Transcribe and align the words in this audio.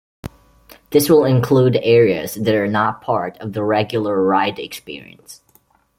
This 0.89 1.11
will 1.11 1.25
include 1.25 1.77
areas 1.83 2.33
that 2.33 2.55
are 2.55 2.65
not 2.65 3.01
part 3.03 3.37
of 3.37 3.53
the 3.53 3.61
regular 3.63 4.19
ride 4.23 4.57
experience. 4.57 5.41